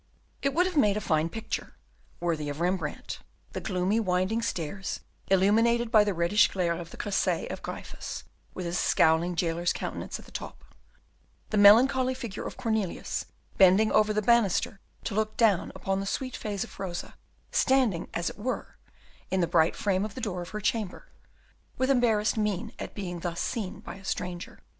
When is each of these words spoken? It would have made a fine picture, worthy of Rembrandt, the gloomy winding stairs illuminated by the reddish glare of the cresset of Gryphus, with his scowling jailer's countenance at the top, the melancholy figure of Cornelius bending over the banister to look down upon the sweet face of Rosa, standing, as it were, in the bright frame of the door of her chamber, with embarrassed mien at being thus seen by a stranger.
It 0.41 0.55
would 0.55 0.65
have 0.65 0.75
made 0.75 0.97
a 0.97 0.99
fine 0.99 1.29
picture, 1.29 1.75
worthy 2.19 2.49
of 2.49 2.59
Rembrandt, 2.59 3.19
the 3.51 3.61
gloomy 3.61 3.99
winding 3.99 4.41
stairs 4.41 5.01
illuminated 5.27 5.91
by 5.91 6.03
the 6.03 6.15
reddish 6.15 6.47
glare 6.47 6.73
of 6.73 6.89
the 6.89 6.97
cresset 6.97 7.51
of 7.51 7.61
Gryphus, 7.61 8.23
with 8.55 8.65
his 8.65 8.79
scowling 8.79 9.35
jailer's 9.35 9.71
countenance 9.71 10.17
at 10.17 10.25
the 10.25 10.31
top, 10.31 10.65
the 11.51 11.57
melancholy 11.59 12.15
figure 12.15 12.47
of 12.47 12.57
Cornelius 12.57 13.25
bending 13.57 13.91
over 13.91 14.11
the 14.11 14.23
banister 14.23 14.79
to 15.03 15.13
look 15.13 15.37
down 15.37 15.71
upon 15.75 15.99
the 15.99 16.07
sweet 16.07 16.35
face 16.35 16.63
of 16.63 16.79
Rosa, 16.79 17.13
standing, 17.51 18.07
as 18.11 18.27
it 18.27 18.39
were, 18.39 18.77
in 19.29 19.39
the 19.39 19.45
bright 19.45 19.75
frame 19.75 20.03
of 20.03 20.15
the 20.15 20.21
door 20.21 20.41
of 20.41 20.49
her 20.49 20.61
chamber, 20.61 21.09
with 21.77 21.91
embarrassed 21.91 22.37
mien 22.39 22.73
at 22.79 22.95
being 22.95 23.19
thus 23.19 23.39
seen 23.39 23.81
by 23.81 23.97
a 23.97 24.03
stranger. 24.03 24.61